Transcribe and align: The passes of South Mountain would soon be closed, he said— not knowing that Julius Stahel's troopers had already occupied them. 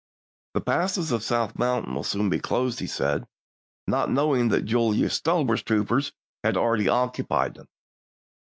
The 0.55 0.61
passes 0.61 1.11
of 1.11 1.21
South 1.21 1.55
Mountain 1.59 1.93
would 1.93 2.05
soon 2.07 2.27
be 2.27 2.39
closed, 2.39 2.79
he 2.79 2.87
said— 2.87 3.27
not 3.87 4.09
knowing 4.09 4.49
that 4.49 4.65
Julius 4.65 5.13
Stahel's 5.21 5.61
troopers 5.61 6.11
had 6.43 6.57
already 6.57 6.87
occupied 6.89 7.53
them. 7.53 7.67